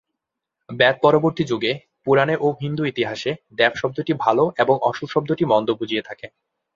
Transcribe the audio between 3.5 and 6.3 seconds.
দেব শব্দটি ভাল এবং অসুর শব্দটি মন্দ বুঝিয়ে থাকে।